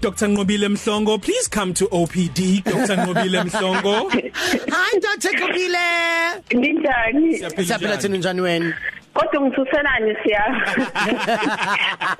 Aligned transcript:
Dr 0.00 0.28
Nqobile 0.28 0.68
Mhlongo 0.68 1.20
please 1.20 1.46
come 1.46 1.74
to 1.74 1.86
OPD 1.88 2.64
Dr 2.64 2.96
Nqobile 2.96 3.44
Mhlongo. 3.44 4.10
Hi 4.72 4.98
Dr 4.98 5.28
Nqobile 5.36 6.42
Ninjani? 6.52 7.38
Siyaphila 7.38 7.96
thina 7.98 8.16
njani 8.16 8.40
wena? 8.40 8.74
Kodwa 9.14 9.40
ngithuselani 9.40 10.16
siya. 10.22 10.44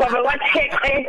Ngoba 0.01 0.23
watheqe. 0.23 1.07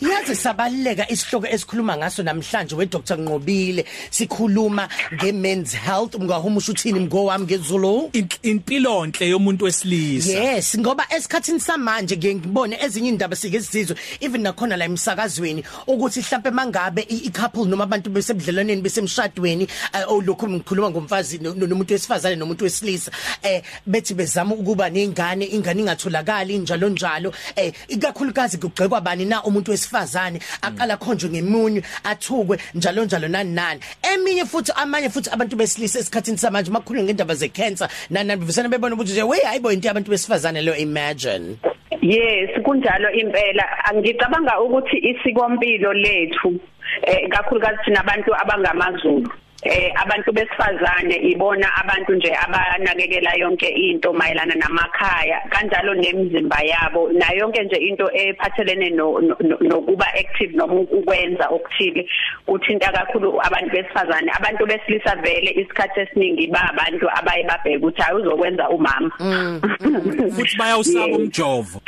Yazi 0.00 0.36
sabaleka 0.36 1.10
isihloko 1.10 1.46
esikhuluma 1.46 1.96
ngaso 1.96 2.22
namhlanje 2.22 2.76
we 2.76 2.86
Dr 2.86 3.16
Nqobile 3.16 3.84
sikhuluma 4.10 4.88
nge 5.14 5.32
men's 5.32 5.74
health 5.74 6.14
ungahumusha 6.14 6.72
uthini 6.72 7.00
mgo 7.00 7.24
wami 7.24 7.44
ngezulu 7.44 8.10
impilo 8.42 9.04
enhle 9.04 9.28
yomuntu 9.28 9.64
wesilisa 9.64 10.32
Yes 10.32 10.78
ngoba 10.78 11.06
esikhathini 11.10 11.60
samanje 11.60 12.16
ngeke 12.16 12.34
ngibone 12.34 12.78
ezinye 12.84 13.08
indaba 13.08 13.36
sike 13.36 13.60
sizizwe 13.60 13.96
even 14.20 14.42
nakhona 14.42 14.76
la 14.76 14.84
emsakazweni 14.84 15.64
ukuthi 15.86 16.20
mhlawumbe 16.20 16.50
mangabe 16.50 17.06
i 17.08 17.30
couple 17.30 17.64
noma 17.64 17.84
abantu 17.84 18.10
besebudlelwaneni 18.10 18.82
besemshadweni 18.82 19.68
olokhu 20.08 20.48
ngikhuluma 20.48 20.90
ngomfazi 20.90 21.38
nomuntu 21.38 21.92
wesifazane 21.92 22.36
nomuntu 22.36 22.64
wesilisa 22.64 23.10
eh 23.42 23.62
bethi 23.86 24.14
bezama 24.14 24.54
ukuba 24.54 24.90
nengane 24.90 25.44
ingane 25.44 25.80
ingatholakali 25.80 26.58
njalo 26.58 26.88
njalo. 26.88 27.32
Eh 27.56 27.72
ikakhulukazi 27.88 28.58
kugxekwa 28.58 29.00
bani 29.00 29.24
na 29.24 29.42
umuntu 29.42 29.70
wesifazane 29.70 30.40
aqala 30.62 30.96
khonjwe 30.96 31.30
ngemunyu 31.30 31.82
athukwe 32.04 32.58
njalo 32.74 33.04
njalo 33.04 33.28
nani 33.28 33.54
nani. 33.54 33.80
Eminye 34.02 34.44
futhi 34.44 34.72
amanye 34.76 35.08
futhi 35.10 35.30
abantu 35.30 35.56
besilisa 35.56 35.98
esikhathini 35.98 36.38
samanje 36.38 36.70
makhulu 36.70 37.02
ngendaba 37.02 37.34
ze 37.34 37.48
cancer 37.48 37.88
nani 38.10 38.36
bevesana 38.36 38.68
bebona 38.68 38.94
ukuthi 38.94 39.12
nje 39.12 39.22
wey 39.22 39.40
hayibo 39.40 39.72
into 39.72 39.88
yabantu 39.88 40.10
besifazane 40.10 40.62
lo 40.62 40.76
imagine. 40.76 41.56
Yes 42.02 42.50
kunjalo 42.64 43.10
impela. 43.12 43.64
Ngicabanga 43.94 44.60
ukuthi 44.60 44.96
isikompilo 44.96 45.92
lethu 45.92 46.60
eh 47.02 47.28
kakhulukazi 47.28 47.78
thina 47.84 48.00
abantu 48.00 48.34
abangamazulu 48.34 49.30
eh 49.62 49.92
abantu 49.96 50.32
besifazane 50.32 51.16
ibona 51.16 51.68
abantu 51.76 52.14
nje 52.14 52.34
abanakekela 52.34 53.34
yonke 53.34 53.68
into 53.68 54.12
mayelana 54.12 54.54
namakhaya 54.54 55.40
kanjalo 55.50 55.94
nemizimba 55.94 56.56
yabo. 56.62 57.12
Na 57.12 57.26
yonke 57.32 57.64
nje 57.64 57.76
into 57.76 58.10
ephathelene 58.14 58.90
nokuba 59.60 60.06
active 60.14 60.56
noma 60.56 60.74
ukwenza 60.74 61.48
okuthile 61.48 62.08
uthinta 62.48 62.92
kakhulu 62.92 63.40
abantu 63.42 63.70
besifazane. 63.70 64.32
Abantu 64.32 64.66
besilisa 64.66 65.16
vele 65.16 65.50
isikhathi 65.50 66.00
esiningi 66.00 66.46
ba 66.46 66.70
abantu 66.70 67.06
abaye 67.10 67.44
babheka 67.44 67.78
ukuthi 67.78 68.02
ayuzokwenza 68.02 68.68
umama. 68.68 69.10
Futhi 70.36 70.56
bayawusaba 70.56 71.16
umjovo. 71.16 71.80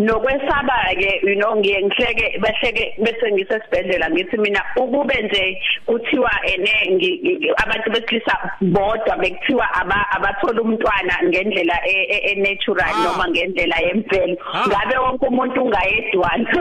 Nokwesaba 0.00 0.94
ke 0.96 1.20
you 1.22 1.36
know 1.36 1.56
ngiye 1.56 1.82
ngihleke 1.82 2.38
behleke 2.40 2.84
bese 2.98 3.32
ngisesibhedlela 3.32 4.10
ngithi 4.10 4.36
mina 4.36 4.62
ukube 4.76 5.22
nje 5.22 5.62
kuthiwa 5.86 6.30
ene 6.44 6.72
abantu 7.56 7.90
besilisa 7.90 8.34
bodwa 8.60 9.16
bekuthiwa 9.16 9.66
abathola 10.16 10.62
umntwana 10.62 11.14
ngendlela 11.24 11.76
e-natural 11.86 12.94
noma 13.04 13.28
ngendlela 13.28 13.76
yemvelo. 13.80 14.36
Ngabe 14.66 14.96
wonke 14.98 15.26
umuntu 15.26 15.62
ungayedwana? 15.64 16.50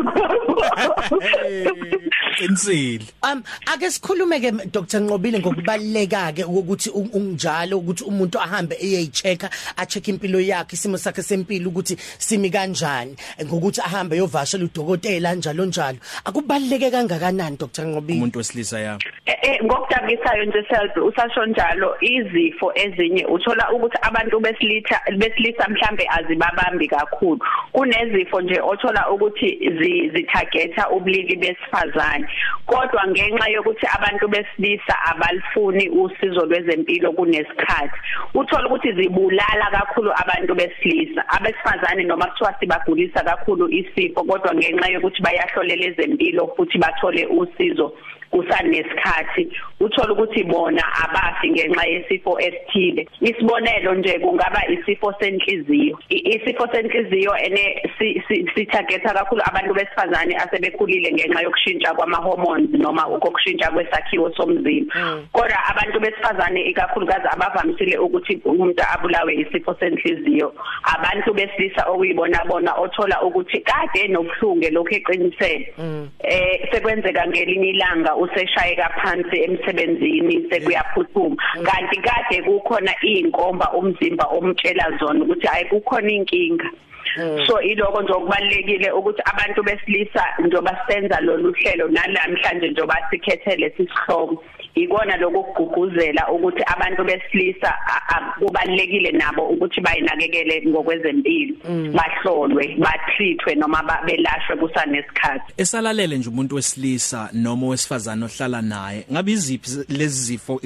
Insili 2.40 3.06
um 3.24 3.44
ake 3.66 3.92
sikhulume 3.92 4.40
ke 4.40 4.52
Dr 4.72 5.00
Nqobile 5.00 5.40
ngokubaleka 5.40 6.32
ke 6.36 6.44
ukuthi 6.44 6.90
unjalo 6.90 7.78
ukuthi 7.78 8.04
umuntu 8.04 8.40
ahambe 8.40 8.76
eyeyichecka 8.76 9.50
acheck 9.78 10.08
impilo 10.08 10.40
yakhe 10.40 10.74
isimo 10.76 10.98
sakhe 10.98 11.22
sempilo 11.22 11.70
ukuthi 11.70 11.98
simi 12.18 12.50
kanjani. 12.50 13.16
Ngokuthi 13.46 13.82
ahambe 13.82 14.18
yovashela 14.18 14.64
udokotela 14.66 15.36
njalo 15.36 15.66
njalo. 15.66 15.98
Akubaleke 16.26 16.92
kangakanani 16.92 17.58
Dr. 17.58 17.84
Nqobile 17.86 18.18
umuntu 18.18 18.38
wesilisa 18.38 18.80
ya. 18.80 18.98
Ngokudakisayo 19.64 20.46
nje 20.46 20.64
self 20.70 20.98
usasho 20.98 21.46
njalo 21.46 21.98
izifo 22.02 22.72
ezinye 22.76 23.26
uthola 23.26 23.72
ukuthi 23.72 23.98
abantu 24.02 24.40
besilitha 24.40 25.02
besilisa 25.18 25.70
mhlambe 25.70 26.08
azibabambi 26.18 26.88
kakhulu. 26.88 27.40
Kunezifo 27.72 28.42
nje 28.42 28.62
othola 28.62 29.10
ukuthi 29.10 29.50
zithagetha 30.14 30.90
ubulili 30.90 31.36
besifazane. 31.36 32.28
Kodwa 32.66 33.08
ngenxa 33.08 33.50
yokuthi 33.50 33.88
abantu 33.98 34.28
besilisa 34.28 34.96
abalifuni 35.12 35.90
usizo 35.90 36.46
lwezempilo 36.46 37.12
kunesikhathi 37.12 37.98
uthola 38.34 38.68
ukuthi 38.68 38.94
zibulala 38.94 39.70
kakhulu 39.72 40.12
abantu 40.16 40.56
besilisa. 40.56 41.30
Abesifazane 41.30 42.04
noma 42.04 42.26
kuthiwa 42.26 42.56
sibagulisa 42.60 43.24
kakhulu 43.24 43.70
isifo 43.70 44.24
kodwa 44.24 44.56
ngenxa 44.56 44.92
yokuthi 44.92 45.22
bayahlolela 45.22 45.86
ezempilo 45.86 46.48
futhi 46.56 46.78
bathole 46.78 47.26
usizo. 47.26 47.94
Kusanesikhathi 48.32 49.52
uthola 49.80 50.14
ukuthi 50.14 50.44
bona 50.44 50.84
abafi 51.04 51.50
ngenxa 51.50 51.86
yesifo 51.86 52.40
esithile. 52.40 53.08
Isibonelo 53.22 53.94
nje 53.96 54.20
kungaba 54.20 54.62
isifo 54.68 55.14
senhliziyo. 55.20 56.00
Isifo 56.10 56.68
senhliziyo 56.72 57.38
ene 57.38 57.84
sithagetha 58.56 59.14
kakhulu 59.14 59.42
abantu 59.46 59.74
besifazane 59.74 60.36
asebekhulile 60.36 61.12
ngenxa 61.12 61.42
yokushintsha 61.42 61.94
kwama 61.94 62.18
hormones 62.18 62.70
noma 62.70 63.08
ukokushintsha 63.08 63.72
kwesakhiwo 63.72 64.32
somzimba. 64.36 64.96
Kodwa 65.32 65.58
abantu 65.70 66.00
besifazane 66.00 66.62
ikakhulukazi 66.62 67.28
abavamisile 67.32 67.98
ukuthi 67.98 68.42
umuntu 68.46 68.84
abulawe 68.94 69.36
isifo 69.36 69.76
senhliziyo 69.80 70.54
abantu 70.84 71.34
besilisa 71.34 71.86
okuyibona 71.86 72.46
bona 72.46 72.74
othola 72.74 73.22
ukuthi 73.22 73.60
kade 73.60 74.08
nobuhlungu 74.08 74.70
lokho 74.72 74.96
eqinisele. 74.96 75.74
Eh 76.20 76.70
sekwenzeka 76.72 77.28
ngelinye 77.28 77.70
ilanga 77.70 78.16
useshayeka 78.24 78.90
phansi 79.00 79.38
emsebenzini 79.46 80.36
sekuyaphuthuma. 80.50 81.36
Kanti 81.66 81.98
kade 82.02 82.42
kukhona 82.44 82.94
inkomba 83.02 83.72
umzimba 83.74 84.26
omtshela 84.38 84.86
zona 85.00 85.24
ukuthi 85.24 85.48
ayikukhona 85.48 86.12
inkinga. 86.12 86.70
So 87.48 87.62
iloko 87.62 88.02
nje 88.02 88.14
okubalekile 88.14 88.92
ukuthi 88.92 89.22
abantu 89.26 89.64
besilisa 89.64 90.24
njoba 90.40 90.80
senza 90.88 91.20
lolu 91.22 91.54
hlelo 91.54 91.88
nalamhlanje 91.88 92.70
njoba 92.70 92.98
sikhethele 93.10 93.70
sisihloko 93.70 94.44
ikona 94.76 95.18
lokuguguzela 95.18 96.28
ukuthi 96.32 96.64
abantu 96.66 97.04
besilisa 97.04 97.74
kubalekile 98.40 99.12
nabo 99.12 99.48
ukuthi 99.50 99.82
bayinakekele 99.82 100.64
ngokwezempilo. 100.68 101.56
Bahlolwe 101.94 102.78
batreatwe 102.80 103.56
noma 103.56 104.00
belashwe 104.06 104.56
kusanesikhathi. 104.56 105.54
Esalalele 105.58 106.18
nje 106.18 106.30
umuntu 106.30 106.56
wesilisa 106.56 107.30
noma 107.34 107.68
wesifazana 107.68 108.26
ohlala 108.26 108.62
naye 108.62 109.06
ngabe 109.12 109.32
iziphi 109.32 109.70
lezi 109.90 110.24
zifo 110.24 110.62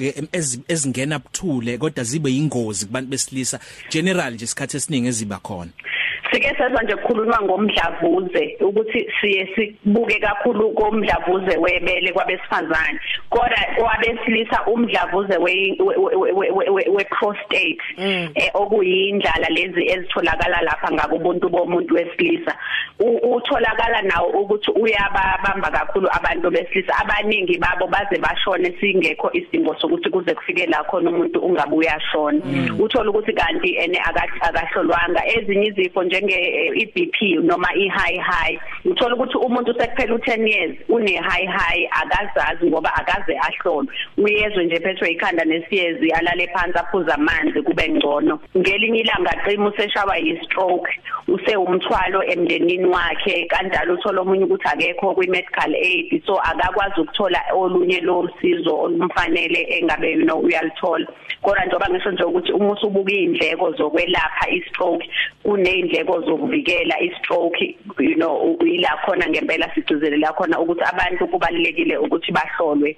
ezingena 0.68 1.18
buthule 1.18 1.78
kodwa 1.78 2.04
zibe 2.04 2.30
yingozi 2.30 2.86
kubantu 2.86 3.10
besilisa? 3.10 3.60
General 3.90 4.32
nje 4.32 4.44
isikhathi 4.44 4.76
esiningi 4.76 5.08
eziba 5.08 5.38
khona. 5.38 5.70
Sike 6.32 6.54
sezwa 6.58 6.82
nje 6.82 6.96
kukhulunywa 6.96 7.42
ngomdlavuze 7.42 8.56
ukuthi 8.60 9.12
siye 9.20 9.48
sibuke 9.54 10.20
kakhulu 10.20 10.70
komdlavuze 10.70 11.56
webele 11.56 12.12
kwabesifazane. 12.12 13.00
Kodwa 13.30 13.58
kwabesilisa 13.76 14.66
umdlavuze 14.66 15.36
we 15.36 15.76
we 16.94 17.04
prostate 17.04 17.78
eh 18.34 18.50
okuyindlala 18.54 19.48
lezi 19.48 19.82
ezitholakala 19.88 20.62
lapha 20.62 20.92
ngakubuntu 20.92 21.48
bomuntu 21.48 21.94
wesilisa. 21.94 22.54
Utholakala 23.22 24.02
nawo 24.02 24.28
ukuthi 24.28 24.70
uyababamba 24.70 25.70
kakhulu 25.70 26.08
abantu 26.12 26.50
besilisa. 26.50 26.94
Abaningi 26.98 27.58
babo 27.58 27.86
baze 27.86 28.18
bashone 28.18 28.74
singekho 28.80 29.30
isidingo 29.32 29.76
sokuthi 29.80 30.10
kuze 30.10 30.34
kufike 30.34 30.66
la 30.66 30.84
khona 30.84 31.10
umuntu 31.10 31.40
ungabuya 31.40 32.00
shona 32.12 32.40
uthola 32.78 33.10
ukuthi 33.10 33.32
kanti 33.32 33.76
ene 33.76 33.98
akahlolwanga. 34.40 35.26
Ezinye 35.26 35.66
izifo 35.66 36.04
njenge 36.24 36.72
iBP 36.74 37.42
noma 37.42 37.68
ihigh 37.74 38.20
high. 38.20 38.58
Uthola 38.84 39.14
ukuthi 39.14 39.38
umuntu 39.38 39.74
sekuphela 39.78 40.14
u10 40.14 40.48
years 40.48 40.76
une 40.88 41.16
high 41.16 41.46
high 41.46 41.88
akazazi 41.90 42.66
ngoba 42.66 42.94
akaze 42.94 43.38
ahlolwe. 43.38 43.92
Uyezwe 44.18 44.64
nje 44.64 44.80
phethwe 44.80 45.10
ikhanda 45.10 45.44
nesiyezi 45.44 46.10
alale 46.10 46.46
phansi 46.46 46.78
aphuza 46.78 47.14
amanzi 47.14 47.62
kube 47.62 47.88
ngcono. 47.88 48.40
Ngelinye 48.56 49.00
ilanga 49.00 49.42
qima 49.44 49.68
useshawa 49.68 50.16
yi-stroke 50.16 50.90
use 51.28 51.56
umthwalo 51.56 52.22
emndenini 52.22 52.86
wakhe. 52.86 53.46
Kanjalo 53.46 53.94
uthola 53.94 54.20
omunye 54.20 54.44
ukuthi 54.44 54.68
akekho 54.68 55.14
kwi-medical 55.14 55.74
aid 55.74 56.22
so 56.26 56.40
akakwazi 56.40 57.00
ukuthola 57.00 57.40
olunye 57.54 58.00
losizo 58.00 58.76
olumfanele 58.80 59.66
engabe 59.78 60.12
you 60.12 60.24
know 60.24 60.38
uyalithola. 60.38 61.06
Kodwa 61.42 61.64
njengoba 61.64 61.88
ngisho 61.88 62.10
nje 62.10 62.24
ukuthi 62.24 62.52
uma 62.52 62.72
usubuka 62.72 63.12
izindleko 63.12 63.72
zokwelapha 63.72 64.50
i-stroke 64.50 65.10
kunezindleko 65.42 66.03
izindleko 66.04 66.20
zokuvikela 66.20 67.00
istroke 67.00 67.76
you 67.98 68.16
know 68.16 68.56
ila 68.60 68.88
khona 69.04 69.28
ngempela 69.28 69.70
sigcizelela 69.74 70.32
khona 70.32 70.60
ukuthi 70.60 70.82
abantu 70.82 71.28
kubalekile 71.28 71.98
ukuthi 71.98 72.32
bahlolwe 72.32 72.96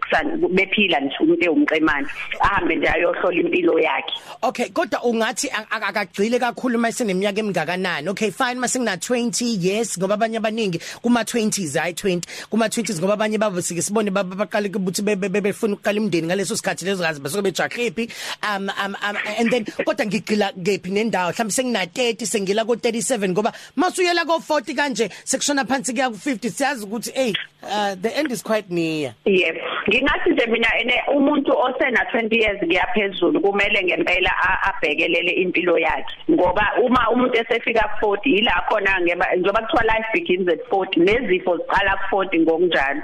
bephila 0.50 1.00
nje 1.00 1.16
umuntu 1.20 1.44
ewumqemane 1.44 2.06
ahambe 2.40 2.76
nje 2.76 2.88
ayohlola 2.88 3.40
impilo 3.40 3.78
yakhe. 3.78 4.14
Okay 4.42 4.68
kodwa 4.68 5.04
ungathi 5.04 5.50
akagcile 5.70 6.38
kakhulu 6.38 6.78
mase 6.78 7.04
neminyaka 7.04 7.40
emingakanani. 7.40 8.08
Okay 8.08 8.30
fine 8.30 8.60
mase 8.60 8.78
ngina 8.78 8.96
20 8.96 9.66
years 9.66 9.98
ngoba 9.98 10.14
abanye 10.14 10.38
abaningi 10.38 10.80
kuma 11.02 11.22
20s 11.22 11.78
hayi 11.78 11.92
20 11.92 12.22
kuma 12.50 12.66
20s 12.66 13.00
ngoba 13.00 13.14
abanye 13.14 13.38
babo 13.38 13.60
sike 13.60 13.82
sibone 13.82 14.10
baqale 14.10 14.68
ukuthi 14.68 15.02
befuna 15.02 15.74
ukuqala 15.74 15.98
imndeni 15.98 16.26
ngaleso 16.26 16.56
sikhathi 16.56 16.84
lezo 16.84 17.02
gazi 17.02 17.20
basuke 17.20 17.42
bejakhiphi 17.42 18.08
um 18.42 18.70
um 18.84 18.96
and 19.38 19.50
then 19.50 19.64
kodwa 19.64 20.06
ngigcila 20.06 20.52
ngephi 20.58 20.90
nendawo? 20.90 21.32
Mhlawumbe 21.32 21.52
sengina 21.52 21.84
30 21.84 22.26
sengila 22.26 22.64
ko 22.64 22.76
37 23.00 23.28
ngoba 23.30 23.52
masuyela 23.76 24.24
ko 24.24 24.38
40 24.38 24.74
kanje 24.74 25.08
sekushona 25.24 25.64
phansi 25.64 25.92
kuya 25.92 26.10
ku 26.10 26.16
50 26.16 26.50
siyazi 26.50 26.84
ukuthi 26.84 27.10
hey 27.12 27.32
uh, 27.62 27.94
the 27.94 28.16
end 28.16 28.32
is 28.32 28.42
quite 28.42 28.70
near. 28.70 29.14
Yep 29.24 29.56
ngingathi 29.88 30.30
nje 30.30 30.46
mina 30.46 30.68
ene 30.80 31.02
umuntu 31.16 31.58
osena 31.58 32.04
20 32.12 32.42
years 32.42 32.60
kuyaphezulu 32.60 33.40
kumele 33.40 33.84
ngempela 33.84 34.30
abhekelele 34.62 35.32
impilo 35.32 35.78
yakhe. 35.78 36.14
Ngoba 36.30 36.72
uma 36.84 37.10
umuntu 37.10 37.38
esefika 37.38 37.88
ku 38.00 38.06
40 38.06 38.38
ila 38.38 38.64
khona 38.68 39.00
njengoba 39.00 39.60
kuthiwa 39.62 39.84
life 39.84 40.08
begins 40.12 40.48
at 40.48 40.60
40 40.70 41.04
nezifo 41.04 41.56
ziqala 41.56 41.96
ku 41.96 42.16
40 42.16 42.40
ngokunjalo. 42.40 43.02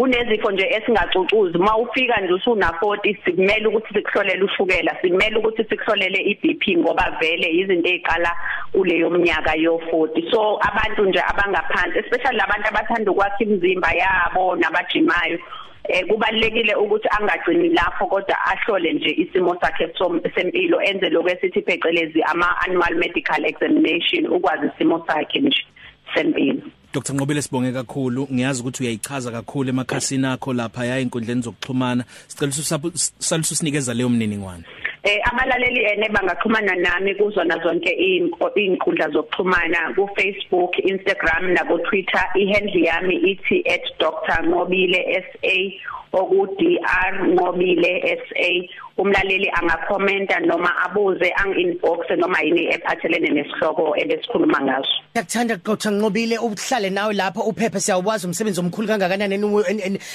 Kunezifo 0.00 0.50
nje 0.50 0.68
esingacucuzi. 0.70 1.58
Uma 1.58 1.76
ufika 1.76 2.20
nje 2.20 2.32
usuna 2.32 2.68
40 2.82 3.16
sikumele 3.24 3.66
ukuthi 3.66 3.94
sikuhlolele 3.94 4.44
ushukela 4.44 4.96
sikumele 5.02 5.36
ukuthi 5.36 5.64
sikuhlolele 5.64 6.18
iBP 6.30 6.78
ngoba 6.78 7.16
vele 7.20 7.50
izinto 7.50 7.88
eziqala 7.88 8.32
kuleyo 8.72 9.10
mnyaka 9.10 9.54
yo 9.54 9.80
40 9.92 10.30
so 10.30 10.58
abantu 10.68 11.04
nje 11.04 11.20
abangaphansi 11.20 11.98
especially 11.98 12.36
labantu 12.36 12.68
abathanda 12.68 13.10
ukwakha 13.10 13.44
imizimba 13.44 13.92
yabo 13.92 14.56
nabajimayo 14.56 15.38
eh 15.88 16.06
kubalekile 16.06 16.74
ukuthi 16.74 17.08
angagcini 17.18 17.68
lapho 17.68 18.06
kodwa 18.06 18.36
ahlole 18.46 18.92
nje 18.92 19.10
isimo 19.10 19.56
sakhe 19.60 19.88
sempilo 20.34 20.82
enze 20.82 21.08
lokwesithi 21.10 21.62
phecelezi 21.62 22.22
ama 22.22 22.60
annual 22.60 22.94
medical 22.94 23.44
examination 23.44 24.26
ukwazi 24.26 24.66
isimo 24.74 25.04
sakhe 25.06 25.40
nje 25.40 25.64
sempilo. 26.14 26.62
Dr. 26.92 27.14
Nqobile 27.14 27.42
sibonge 27.42 27.72
kakhulu. 27.72 28.28
Ngiyazi 28.32 28.62
ukuthi 28.62 28.82
uyayichaza 28.82 29.30
kakhulu 29.30 29.68
emakhasini 29.68 30.26
akho 30.26 30.52
lapha 30.52 30.84
ya 30.84 30.98
inkundleni 30.98 31.42
zokuxhumana. 31.42 32.04
Sicela 32.28 32.50
usalisa 32.94 33.52
usinikeza 33.54 33.94
leyo 33.94 34.08
mniningwane 34.08 34.64
Eh 35.02 35.20
abalaleli 35.24 35.80
ene 35.84 36.08
bangaxhumana 36.08 36.74
nami 36.74 37.14
kuzona 37.14 37.56
zonke 37.62 37.90
izinkundla 37.90 39.08
zokuxhumana 39.08 39.94
ku 39.96 40.08
Facebook, 40.14 40.76
Instagram 40.78 41.54
na 41.54 41.64
ku 41.64 41.78
Twitter. 41.88 42.20
Ihandle 42.36 42.84
yami 42.84 43.16
ithi 43.16 43.64
@drnqobile 43.98 45.00
SA 45.24 45.56
oku 46.12 46.46
DR 46.58 47.12
Nqobile 47.28 48.18
SA 48.28 48.48
umlaleli 48.98 49.50
angakhomenta 49.54 50.40
noma 50.40 50.70
abuze 50.84 51.32
anginbox 51.42 52.10
noma 52.18 52.40
yini 52.42 52.66
ephathelene 52.74 53.28
nesihloko 53.30 53.94
ebesikhuluma 53.96 54.60
ngaso. 54.60 54.88
Ngiyakuthanda 55.14 55.56
Dr 55.64 55.90
Nqobile 55.90 56.38
uhlale 56.38 56.90
nawe 56.90 57.14
lapha 57.14 57.40
uphephe 57.42 57.80
siyawazi 57.80 58.26
umsebenzi 58.26 58.60
omkhulu 58.60 58.88
kangakanani 58.88 59.34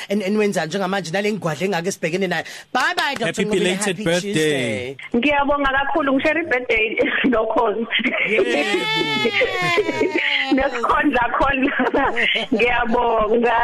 enwenza 0.09 0.65
njengamanje 0.65 1.11
nalengwadle 1.11 1.65
engake 1.65 1.91
sibhekene 1.91 2.27
nayo. 2.27 2.43
Bye 2.73 2.93
bye 2.97 3.15
Dr. 3.15 3.25
Happy 3.25 3.45
belated 3.45 3.97
birthday. 4.03 4.95
Ngiyabonga 5.15 5.69
kakhulu 5.71 6.13
ngishare 6.13 6.43
birthday 6.43 6.97
nokhozi. 7.31 7.85
Nesikhondla 10.53 11.29
khona. 11.37 11.71
Ngiyabonga. 12.53 13.57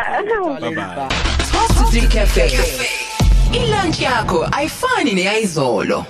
Bye 0.62 0.76
bye. 0.76 1.31
Positive 1.82 2.10
Cafe. 2.10 2.52
Ilunch 3.54 4.02
yakho 4.02 4.48
ayifani 4.52 5.14
neyizolo. 5.14 6.06